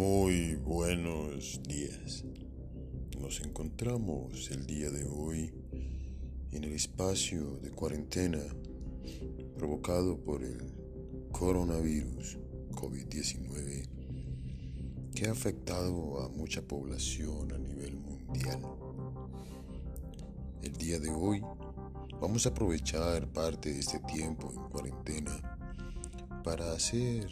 Muy 0.00 0.54
buenos 0.54 1.60
días. 1.68 2.24
Nos 3.20 3.42
encontramos 3.42 4.50
el 4.50 4.66
día 4.66 4.88
de 4.88 5.04
hoy 5.04 5.52
en 6.52 6.64
el 6.64 6.72
espacio 6.72 7.58
de 7.58 7.70
cuarentena 7.70 8.40
provocado 9.58 10.16
por 10.16 10.42
el 10.42 10.72
coronavirus 11.32 12.38
COVID-19 12.70 13.88
que 15.14 15.26
ha 15.26 15.32
afectado 15.32 16.22
a 16.22 16.30
mucha 16.30 16.62
población 16.62 17.52
a 17.52 17.58
nivel 17.58 17.98
mundial. 17.98 18.62
El 20.62 20.72
día 20.78 20.98
de 20.98 21.10
hoy 21.10 21.42
vamos 22.18 22.46
a 22.46 22.48
aprovechar 22.48 23.30
parte 23.34 23.74
de 23.74 23.80
este 23.80 23.98
tiempo 23.98 24.50
en 24.50 24.62
cuarentena 24.70 25.58
para 26.42 26.72
hacer 26.72 27.28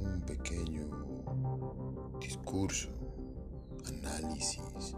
un 0.00 0.20
pequeño 0.20 1.01
discurso, 2.52 2.90
análisis 3.86 4.94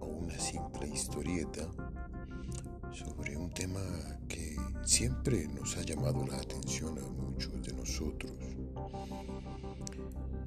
o 0.00 0.06
una 0.06 0.38
simple 0.38 0.88
historieta 0.88 1.68
sobre 2.92 3.36
un 3.36 3.50
tema 3.50 3.80
que 4.28 4.56
siempre 4.84 5.48
nos 5.48 5.76
ha 5.76 5.82
llamado 5.82 6.24
la 6.28 6.36
atención 6.36 6.96
a 6.96 7.02
muchos 7.02 7.60
de 7.60 7.72
nosotros. 7.72 8.32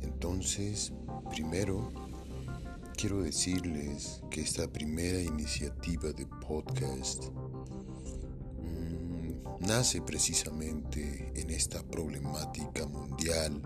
Entonces, 0.02 0.94
primero, 1.30 1.92
quiero 2.96 3.22
decirles 3.22 4.22
que 4.32 4.40
esta 4.40 4.66
primera 4.72 5.22
iniciativa 5.22 6.14
de 6.14 6.26
podcast 6.26 7.26
mmm, 8.62 9.68
nace 9.68 10.02
precisamente 10.02 11.34
en 11.36 11.50
esta 11.50 11.84
problemática 11.84 12.88
mundial 12.88 13.62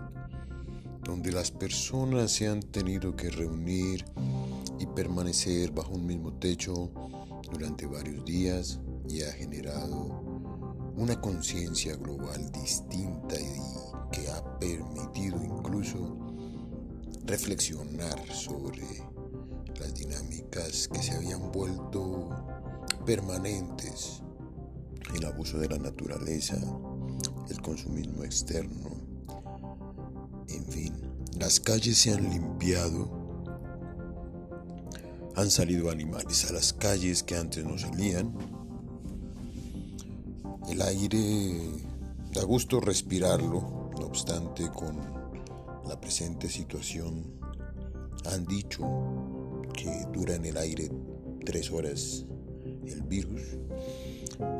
donde 1.03 1.31
las 1.31 1.51
personas 1.51 2.31
se 2.31 2.47
han 2.47 2.61
tenido 2.61 3.15
que 3.15 3.29
reunir 3.29 4.05
y 4.79 4.85
permanecer 4.85 5.71
bajo 5.71 5.93
un 5.93 6.05
mismo 6.05 6.33
techo 6.33 6.91
durante 7.51 7.85
varios 7.85 8.23
días 8.25 8.79
y 9.09 9.21
ha 9.21 9.31
generado 9.31 10.23
una 10.95 11.19
conciencia 11.19 11.95
global 11.95 12.51
distinta 12.51 13.35
y 13.39 14.11
que 14.11 14.29
ha 14.29 14.59
permitido 14.59 15.43
incluso 15.43 16.17
reflexionar 17.25 18.19
sobre 18.31 18.85
las 19.79 19.93
dinámicas 19.95 20.87
que 20.87 21.01
se 21.01 21.15
habían 21.15 21.51
vuelto 21.51 22.29
permanentes, 23.05 24.21
el 25.15 25.25
abuso 25.25 25.57
de 25.57 25.69
la 25.69 25.77
naturaleza, 25.77 26.57
el 27.49 27.61
consumismo 27.61 28.23
externo, 28.23 29.02
en 30.49 30.65
fin, 30.65 30.93
las 31.37 31.59
calles 31.59 31.97
se 31.97 32.13
han 32.13 32.29
limpiado, 32.29 33.09
han 35.35 35.49
salido 35.49 35.89
animales 35.89 36.49
a 36.49 36.53
las 36.53 36.73
calles 36.73 37.23
que 37.23 37.35
antes 37.35 37.65
no 37.65 37.77
salían, 37.77 38.33
el 40.69 40.81
aire 40.81 41.71
da 42.33 42.43
gusto 42.43 42.79
respirarlo, 42.79 43.91
no 43.99 44.05
obstante 44.05 44.69
con 44.69 44.97
la 45.87 45.99
presente 45.99 46.49
situación 46.49 47.25
han 48.25 48.45
dicho 48.45 48.83
que 49.73 50.05
dura 50.13 50.35
en 50.35 50.45
el 50.45 50.57
aire 50.57 50.89
tres 51.45 51.71
horas 51.71 52.25
el 52.85 53.01
virus. 53.03 53.41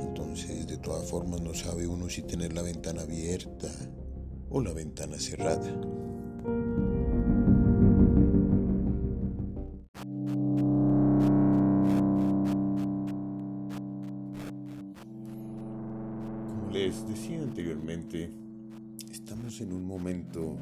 Entonces 0.02 0.68
de 0.68 0.78
todas 0.78 1.10
formas 1.10 1.42
no 1.42 1.54
sabe 1.54 1.88
uno 1.88 2.10
si 2.10 2.24
tener 2.24 2.54
la 2.54 2.62
ventana 2.62 3.02
abierta 3.02 3.70
la 4.62 4.74
ventana 4.74 5.18
cerrada. 5.18 5.72
Como 16.50 16.72
les 16.72 17.08
decía 17.08 17.42
anteriormente, 17.42 18.30
estamos 19.12 19.60
en 19.62 19.74
un 19.74 19.86
momento 19.86 20.56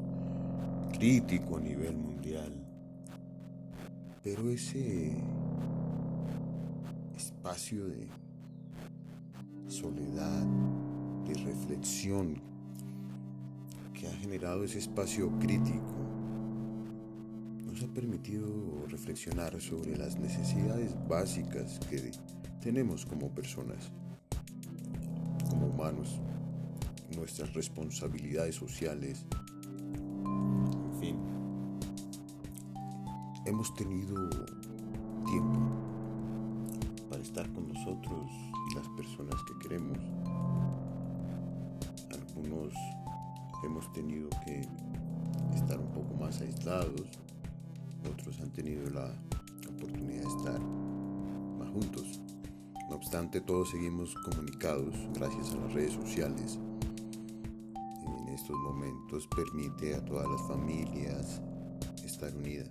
crítico 0.93 1.57
a 1.57 1.61
nivel 1.61 1.97
mundial, 1.97 2.53
pero 4.23 4.49
ese 4.49 5.17
espacio 7.15 7.87
de 7.87 8.07
soledad, 9.67 10.45
de 11.25 11.33
reflexión 11.33 12.50
que 14.01 14.07
ha 14.07 14.13
generado 14.13 14.63
ese 14.63 14.79
espacio 14.79 15.31
crítico 15.37 15.85
nos 17.67 17.83
ha 17.83 17.87
permitido 17.93 18.47
reflexionar 18.87 19.61
sobre 19.61 19.95
las 19.95 20.17
necesidades 20.17 20.95
básicas 21.07 21.79
que 21.87 22.09
tenemos 22.61 23.05
como 23.05 23.29
personas, 23.29 23.91
como 25.47 25.67
humanos, 25.67 26.19
nuestras 27.15 27.53
responsabilidades 27.53 28.55
sociales, 28.55 29.23
en 30.25 30.99
fin. 30.99 31.17
Hemos 33.45 33.71
tenido 33.75 34.15
tiempo 35.27 35.59
para 37.07 37.21
estar 37.21 37.47
con 37.53 37.67
nosotros 37.67 38.31
y 38.71 38.75
las 38.75 38.87
personas 38.97 39.35
que 39.43 39.59
queremos. 39.59 39.99
Algunos 42.11 42.73
hemos 43.63 43.91
tenido 43.93 44.29
que 44.45 44.61
estar 45.55 45.79
un 45.79 45.91
poco 45.93 46.13
más 46.15 46.41
aislados, 46.41 47.07
otros 48.11 48.39
han 48.41 48.51
tenido 48.51 48.89
la 48.89 49.13
oportunidad 49.69 50.23
de 50.23 50.27
estar 50.27 50.59
más 50.59 51.69
juntos. 51.69 52.21
No 52.89 52.95
obstante, 52.95 53.41
todos 53.41 53.71
seguimos 53.71 54.15
comunicados 54.15 54.95
gracias 55.13 55.51
a 55.51 55.55
las 55.57 55.73
redes 55.73 55.93
sociales. 55.93 56.59
En 58.05 58.27
estos 58.29 58.57
momentos 58.57 59.27
permite 59.27 59.95
a 59.95 60.03
todas 60.03 60.27
las 60.29 60.41
familias 60.47 61.41
estar 62.03 62.35
unidas. 62.35 62.69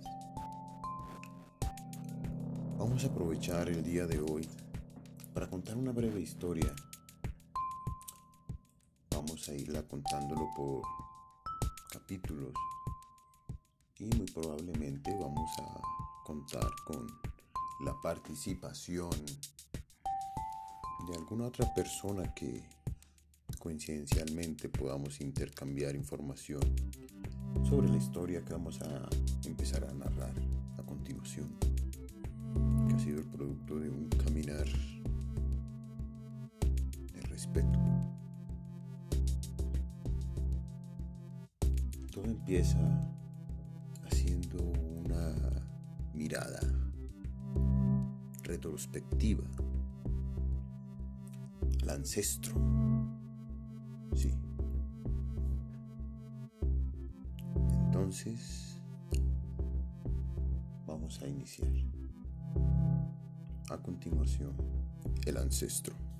Vamos 2.77 3.03
a 3.03 3.07
aprovechar 3.07 3.69
el 3.69 3.83
día 3.83 4.07
de 4.07 4.19
hoy 4.19 4.47
para 5.33 5.49
contar 5.49 5.77
una 5.77 5.91
breve 5.91 6.19
historia 6.19 6.73
irla 9.53 9.87
contándolo 9.87 10.49
por 10.55 10.81
capítulos 11.91 12.53
y 13.99 14.05
muy 14.15 14.25
probablemente 14.33 15.15
vamos 15.19 15.51
a 15.59 16.23
contar 16.25 16.69
con 16.85 17.07
la 17.85 17.93
participación 18.01 19.11
de 21.07 21.15
alguna 21.15 21.45
otra 21.47 21.71
persona 21.73 22.33
que 22.33 22.63
coincidencialmente 23.59 24.69
podamos 24.69 25.21
intercambiar 25.21 25.95
información 25.95 26.61
sobre 27.67 27.89
la 27.89 27.97
historia 27.97 28.43
que 28.43 28.53
vamos 28.53 28.81
a 28.81 29.09
empezar 29.45 29.83
a 29.83 29.93
narrar 29.93 30.33
a 30.77 30.83
continuación, 30.83 31.47
que 32.87 32.95
ha 32.95 32.99
sido 32.99 33.19
el 33.19 33.27
producto 33.27 33.79
de 33.79 33.89
un 33.89 34.09
caminar 34.09 34.65
de 37.13 37.21
respeto. 37.21 38.00
Todo 42.11 42.25
empieza 42.25 42.77
haciendo 44.03 44.57
una 44.61 45.33
mirada 46.13 46.59
retrospectiva 48.43 49.45
al 51.83 51.89
ancestro. 51.89 52.53
Sí. 54.13 54.33
Entonces, 57.85 58.81
vamos 60.85 61.21
a 61.21 61.27
iniciar. 61.27 61.71
A 63.69 63.77
continuación, 63.77 64.53
el 65.25 65.37
ancestro. 65.37 66.10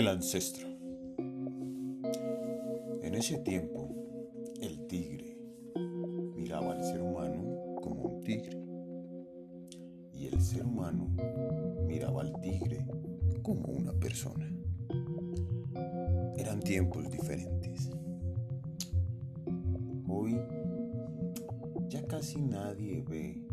El 0.00 0.08
ancestro. 0.08 0.66
En 3.02 3.14
ese 3.14 3.36
tiempo, 3.40 3.86
el 4.62 4.86
tigre 4.86 5.36
miraba 6.34 6.72
al 6.72 6.82
ser 6.82 7.02
humano 7.02 7.74
como 7.82 8.04
un 8.04 8.20
tigre 8.22 8.58
y 10.14 10.28
el 10.28 10.40
ser 10.40 10.64
humano 10.64 11.06
miraba 11.86 12.22
al 12.22 12.32
tigre 12.40 12.86
como 13.42 13.66
una 13.66 13.92
persona. 13.92 14.50
Eran 16.34 16.60
tiempos 16.60 17.10
diferentes. 17.10 17.90
Hoy 20.08 20.40
ya 21.90 22.02
casi 22.06 22.40
nadie 22.40 23.04
ve 23.06 23.46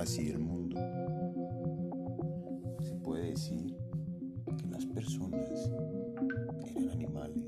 así 0.00 0.30
el 0.30 0.40
mundo. 0.40 0.80
Se 2.82 2.96
puede 2.96 3.30
decir 3.30 3.85
que 4.56 4.66
las 4.68 4.86
personas 4.86 5.70
eran 6.64 6.90
animales 6.90 7.44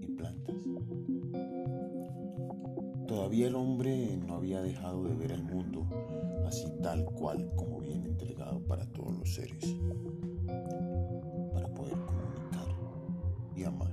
y 0.00 0.06
plantas. 0.06 0.56
Todavía 3.06 3.48
el 3.48 3.54
hombre 3.56 4.16
no 4.16 4.34
había 4.34 4.62
dejado 4.62 5.04
de 5.04 5.14
ver 5.14 5.32
el 5.32 5.42
mundo 5.42 5.86
así 6.50 6.66
tal 6.82 7.04
cual 7.04 7.48
como 7.54 7.78
viene 7.78 8.06
entregado 8.06 8.58
para 8.66 8.84
todos 8.86 9.16
los 9.16 9.34
seres, 9.34 9.76
para 11.54 11.68
poder 11.68 11.94
comunicar 12.06 12.68
y 13.54 13.62
amar 13.62 13.92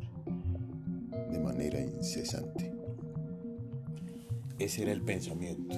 de 1.32 1.40
manera 1.40 1.80
incesante. 1.80 2.74
Ese 4.58 4.82
era 4.82 4.92
el 4.92 5.04
pensamiento, 5.04 5.78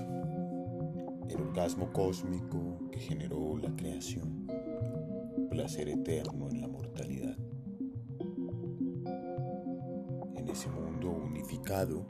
el 1.28 1.42
orgasmo 1.42 1.92
cósmico 1.92 2.78
que 2.92 3.00
generó 3.00 3.58
la 3.58 3.76
creación, 3.76 4.48
placer 5.50 5.90
eterno 5.90 6.50
en 6.50 6.62
la 6.62 6.68
mortalidad. 6.68 7.36
En 10.36 10.48
ese 10.48 10.70
mundo 10.70 11.10
unificado 11.10 12.06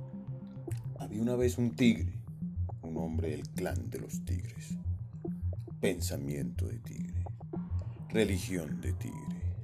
había 0.99 1.21
una 1.21 1.35
vez 1.35 1.57
un 1.57 1.75
tigre, 1.75 2.13
un 2.81 2.97
hombre 2.97 3.31
del 3.31 3.49
clan 3.49 3.89
de 3.89 3.99
los 3.99 4.23
tigres, 4.25 4.77
pensamiento 5.79 6.67
de 6.67 6.79
tigre, 6.79 7.23
religión 8.09 8.81
de 8.81 8.93
tigre, 8.93 9.55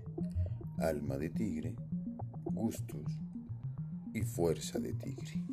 alma 0.77 1.17
de 1.17 1.29
tigre, 1.29 1.75
gustos 2.45 3.19
y 4.13 4.21
fuerza 4.21 4.79
de 4.79 4.93
tigre. 4.93 5.43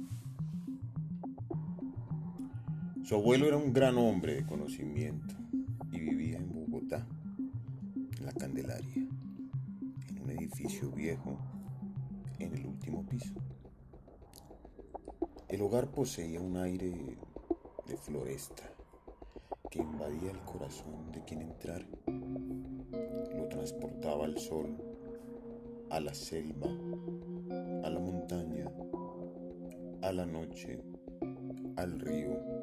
Su 3.03 3.17
abuelo 3.17 3.47
era 3.47 3.57
un 3.57 3.73
gran 3.73 3.99
hombre 3.99 4.37
de 4.37 4.47
conocimiento 4.47 5.42
la 8.23 8.33
Candelaria, 8.33 9.09
en 10.09 10.19
un 10.23 10.31
edificio 10.31 10.91
viejo 10.93 11.37
en 12.39 12.55
el 12.55 12.67
último 12.67 13.05
piso. 13.05 13.35
El 15.49 15.61
hogar 15.63 15.91
poseía 15.91 16.41
un 16.41 16.57
aire 16.57 17.17
de 17.87 17.97
floresta 17.97 18.63
que 19.71 19.81
invadía 19.81 20.31
el 20.31 20.39
corazón 20.41 21.11
de 21.11 21.25
quien 21.25 21.43
entrar. 21.43 21.85
Lo 23.37 23.49
transportaba 23.49 24.25
al 24.25 24.39
sol, 24.39 24.77
a 25.91 25.99
la 25.99 26.15
selva, 26.15 26.69
a 27.83 27.91
la 27.91 27.99
montaña, 27.99 28.71
a 30.01 30.13
la 30.13 30.27
noche, 30.27 30.81
al 31.77 31.99
río 31.99 32.62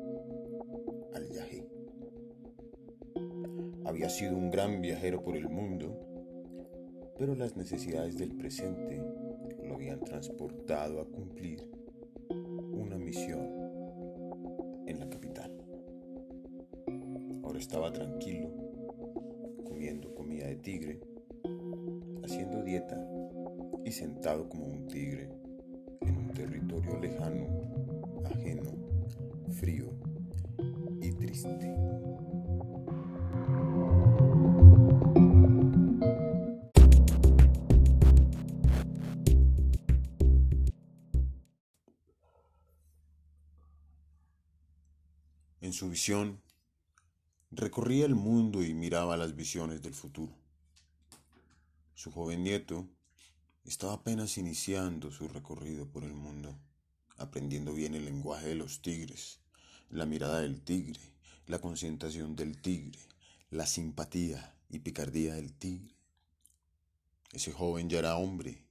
Había 3.99 4.11
sido 4.11 4.37
un 4.37 4.49
gran 4.49 4.81
viajero 4.81 5.21
por 5.21 5.35
el 5.35 5.49
mundo, 5.49 5.93
pero 7.17 7.35
las 7.35 7.57
necesidades 7.57 8.17
del 8.17 8.33
presente 8.33 9.03
lo 9.61 9.75
habían 9.75 9.99
transportado 10.05 11.01
a 11.01 11.05
cumplir 11.05 11.69
una 12.71 12.97
misión 12.97 13.41
en 14.87 15.01
la 15.01 15.09
capital. 15.09 15.51
Ahora 17.43 17.59
estaba 17.59 17.91
tranquilo, 17.91 18.49
comiendo 19.65 20.15
comida 20.15 20.47
de 20.47 20.55
tigre, 20.55 21.01
haciendo 22.23 22.63
dieta 22.63 23.05
y 23.83 23.91
sentado 23.91 24.47
como 24.47 24.65
un 24.65 24.87
tigre 24.87 25.27
en 25.99 26.15
un 26.15 26.29
territorio 26.29 26.97
lejano, 27.01 27.47
ajeno, 28.23 28.71
frío 29.51 29.89
triste. 31.19 32.08
En 45.69 45.73
su 45.73 45.87
visión, 45.87 46.41
recorría 47.51 48.07
el 48.07 48.15
mundo 48.15 48.63
y 48.63 48.73
miraba 48.73 49.17
las 49.17 49.35
visiones 49.35 49.83
del 49.83 49.93
futuro. 49.93 50.33
Su 51.93 52.09
joven 52.09 52.43
nieto 52.43 52.87
estaba 53.65 53.93
apenas 53.93 54.39
iniciando 54.39 55.11
su 55.11 55.27
recorrido 55.27 55.85
por 55.85 56.03
el 56.03 56.13
mundo, 56.15 56.57
aprendiendo 57.17 57.71
bien 57.71 57.93
el 57.93 58.05
lenguaje 58.05 58.47
de 58.47 58.55
los 58.55 58.81
tigres, 58.81 59.41
la 59.91 60.07
mirada 60.07 60.39
del 60.39 60.59
tigre, 60.59 61.01
la 61.45 61.61
concentración 61.61 62.35
del 62.35 62.59
tigre, 62.59 62.97
la 63.51 63.67
simpatía 63.67 64.55
y 64.71 64.79
picardía 64.79 65.35
del 65.35 65.53
tigre. 65.53 65.93
Ese 67.31 67.51
joven 67.51 67.91
ya 67.91 67.99
era 67.99 68.17
hombre, 68.17 68.63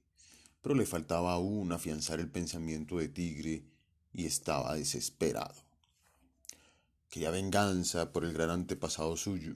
pero 0.61 0.75
le 0.75 0.85
faltaba 0.85 1.31
aún 1.31 1.71
afianzar 1.71 2.19
el 2.19 2.29
pensamiento 2.29 2.97
de 2.97 3.07
tigre 3.07 3.63
y 4.11 4.25
estaba 4.25 4.75
desesperado. 4.75 5.68
Quería 7.09 7.31
venganza 7.31 8.13
por 8.13 8.23
el 8.23 8.33
gran 8.33 8.51
antepasado 8.51 9.17
suyo, 9.17 9.55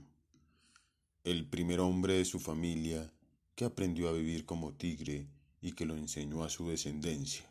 el 1.24 1.48
primer 1.48 1.82
hombre 1.82 2.16
de 2.16 2.26
su 2.26 2.40
familia 2.40 3.14
que 3.54 3.66
aprendió 3.66 4.10
a 4.10 4.14
vivir 4.14 4.44
como 4.44 4.74
tigre 4.74 5.28
y 5.62 5.74
que 5.74 5.86
lo 5.86 5.96
enseñó 5.96 6.44
a 6.44 6.50
su 6.50 6.68
descendencia, 6.70 7.46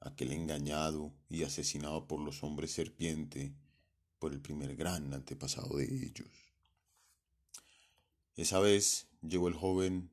aquel 0.00 0.32
engañado 0.32 1.14
y 1.30 1.44
asesinado 1.44 2.06
por 2.06 2.20
los 2.20 2.42
hombres 2.42 2.72
serpiente 2.72 3.54
por 4.18 4.34
el 4.34 4.40
primer 4.42 4.76
gran 4.76 5.14
antepasado 5.14 5.78
de 5.78 5.84
ellos. 5.84 6.28
Esa 8.36 8.60
vez 8.60 9.08
llegó 9.22 9.48
el 9.48 9.54
joven, 9.54 10.10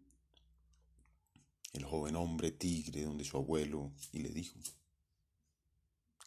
el 1.74 1.83
joven 1.83 2.16
hombre 2.16 2.51
tigre 2.51 3.04
donde 3.04 3.25
su 3.25 3.36
abuelo 3.36 3.92
y 4.13 4.19
le 4.19 4.30
dijo 4.30 4.57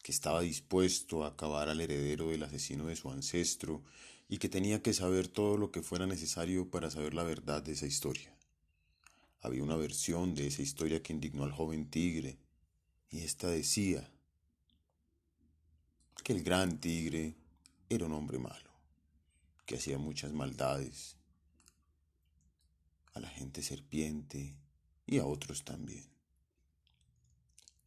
que 0.03 0.11
estaba 0.11 0.41
dispuesto 0.41 1.23
a 1.23 1.29
acabar 1.29 1.69
al 1.69 1.79
heredero 1.79 2.29
del 2.29 2.43
asesino 2.43 2.85
de 2.85 2.97
su 2.97 3.09
ancestro 3.09 3.81
y 4.27 4.37
que 4.37 4.49
tenía 4.49 4.83
que 4.83 4.93
saber 4.93 5.29
todo 5.29 5.57
lo 5.57 5.71
que 5.71 5.81
fuera 5.81 6.05
necesario 6.05 6.69
para 6.69 6.91
saber 6.91 7.13
la 7.13 7.23
verdad 7.23 7.63
de 7.63 7.71
esa 7.71 7.87
historia. 7.87 8.35
Había 9.41 9.63
una 9.63 9.77
versión 9.77 10.35
de 10.35 10.47
esa 10.47 10.61
historia 10.61 11.01
que 11.01 11.13
indignó 11.13 11.45
al 11.45 11.53
joven 11.53 11.89
tigre 11.89 12.37
y 13.09 13.21
ésta 13.21 13.47
decía 13.47 14.11
que 16.23 16.33
el 16.33 16.43
gran 16.43 16.79
tigre 16.79 17.35
era 17.89 18.05
un 18.05 18.13
hombre 18.13 18.39
malo, 18.39 18.71
que 19.65 19.75
hacía 19.75 19.97
muchas 19.97 20.33
maldades 20.33 21.15
a 23.13 23.21
la 23.21 23.29
gente 23.29 23.61
serpiente 23.61 24.57
y 25.05 25.19
a 25.19 25.25
otros 25.25 25.63
también. 25.63 26.09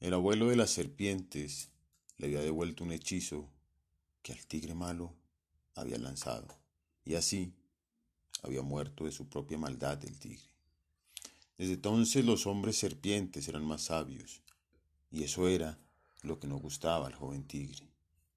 El 0.00 0.14
abuelo 0.14 0.48
de 0.48 0.56
las 0.56 0.70
serpientes 0.70 1.70
le 2.18 2.26
había 2.26 2.40
devuelto 2.40 2.84
un 2.84 2.92
hechizo 2.92 3.48
que 4.22 4.32
al 4.32 4.46
tigre 4.46 4.74
malo 4.74 5.14
había 5.74 5.98
lanzado, 5.98 6.46
y 7.04 7.14
así 7.14 7.52
había 8.42 8.62
muerto 8.62 9.04
de 9.04 9.12
su 9.12 9.28
propia 9.28 9.58
maldad 9.58 10.04
el 10.04 10.18
tigre. 10.18 10.48
Desde 11.58 11.74
entonces 11.74 12.24
los 12.24 12.46
hombres 12.46 12.76
serpientes 12.78 13.48
eran 13.48 13.64
más 13.64 13.82
sabios, 13.82 14.42
y 15.10 15.24
eso 15.24 15.48
era 15.48 15.78
lo 16.22 16.38
que 16.38 16.46
no 16.46 16.56
gustaba 16.58 17.06
al 17.06 17.14
joven 17.14 17.46
tigre 17.46 17.86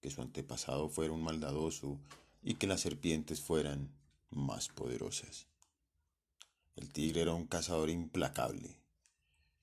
que 0.01 0.09
su 0.09 0.21
antepasado 0.21 0.89
fuera 0.89 1.13
un 1.13 1.23
maldadoso 1.23 1.99
y 2.41 2.55
que 2.55 2.67
las 2.67 2.81
serpientes 2.81 3.41
fueran 3.41 3.91
más 4.29 4.69
poderosas. 4.69 5.47
El 6.75 6.91
tigre 6.91 7.21
era 7.21 7.33
un 7.33 7.47
cazador 7.47 7.89
implacable. 7.89 8.77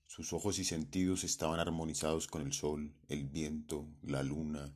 Sus 0.07 0.33
ojos 0.33 0.59
y 0.59 0.65
sentidos 0.65 1.25
estaban 1.25 1.61
armonizados 1.61 2.27
con 2.27 2.43
el 2.43 2.53
sol, 2.53 2.95
el 3.09 3.25
viento, 3.25 3.87
la 4.03 4.23
luna 4.23 4.73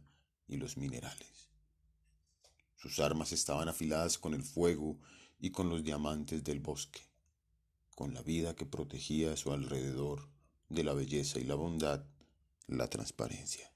y 0.49 0.57
los 0.57 0.77
minerales. 0.77 1.49
Sus 2.77 2.99
armas 2.99 3.33
estaban 3.33 3.69
afiladas 3.69 4.19
con 4.19 4.35
el 4.35 4.43
fuego 4.43 4.99
y 5.39 5.51
con 5.51 5.69
los 5.69 5.85
diamantes 5.85 6.43
del 6.45 6.61
bosque, 6.61 7.01
con 7.95 8.15
la 8.15 8.23
vida 8.23 8.57
que 8.57 8.67
protegía 8.67 9.33
a 9.33 9.37
su 9.37 9.53
alrededor 9.53 10.29
de 10.69 10.85
la 10.85 10.95
belleza 10.95 11.39
y 11.39 11.45
la 11.45 11.55
bondad, 11.55 12.05
la 12.67 12.89
transparencia. 12.89 13.71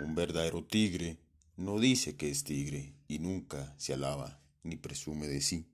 Un 0.00 0.14
verdadero 0.14 0.64
tigre 0.64 1.18
no 1.56 1.78
dice 1.78 2.16
que 2.16 2.30
es 2.30 2.44
tigre 2.44 2.94
y 3.06 3.18
nunca 3.18 3.74
se 3.78 3.94
alaba 3.94 4.40
ni 4.62 4.76
presume 4.76 5.26
de 5.26 5.40
sí. 5.40 5.66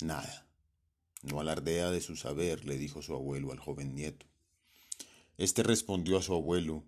Nada. 0.00 0.47
No 1.22 1.40
alardea 1.40 1.90
de 1.90 2.00
su 2.00 2.16
saber, 2.16 2.64
le 2.64 2.78
dijo 2.78 3.02
su 3.02 3.14
abuelo 3.14 3.52
al 3.52 3.58
joven 3.58 3.94
nieto. 3.94 4.26
Este 5.36 5.62
respondió 5.62 6.18
a 6.18 6.22
su 6.22 6.34
abuelo 6.34 6.84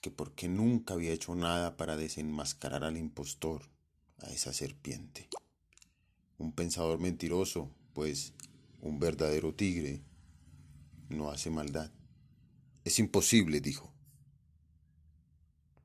que 0.00 0.10
porque 0.10 0.48
nunca 0.48 0.94
había 0.94 1.12
hecho 1.12 1.34
nada 1.34 1.76
para 1.76 1.96
desenmascarar 1.96 2.84
al 2.84 2.96
impostor, 2.96 3.62
a 4.18 4.30
esa 4.30 4.52
serpiente. 4.52 5.28
Un 6.38 6.52
pensador 6.52 6.98
mentiroso, 6.98 7.70
pues 7.92 8.32
un 8.80 8.98
verdadero 8.98 9.54
tigre 9.54 10.02
no 11.08 11.30
hace 11.30 11.50
maldad. 11.50 11.90
Es 12.84 12.98
imposible, 12.98 13.60
dijo. 13.60 13.91